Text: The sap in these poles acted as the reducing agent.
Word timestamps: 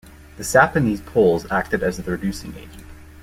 The 0.37 0.43
sap 0.43 0.75
in 0.75 0.83
these 0.85 0.99
poles 0.99 1.45
acted 1.51 1.83
as 1.83 1.97
the 1.97 2.11
reducing 2.11 2.55
agent. 2.55 2.87